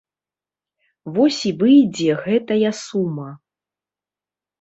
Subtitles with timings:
[1.17, 3.27] Вось і выйдзе гэтая сума.